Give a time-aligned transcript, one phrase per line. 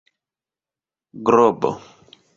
[1.25, 1.71] globo